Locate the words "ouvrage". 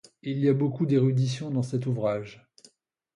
1.85-2.49